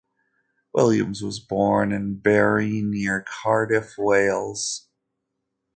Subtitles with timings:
[0.73, 4.87] Williams was born in Barry, near Cardiff, Wales.